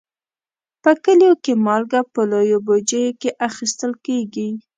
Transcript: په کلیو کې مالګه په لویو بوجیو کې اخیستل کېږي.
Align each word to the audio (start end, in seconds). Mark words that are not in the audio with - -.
په 0.83 0.91
کلیو 1.03 1.33
کې 1.43 1.53
مالګه 1.65 2.01
په 2.13 2.21
لویو 2.31 2.57
بوجیو 2.67 3.17
کې 3.21 3.29
اخیستل 3.47 3.91
کېږي. 4.05 4.47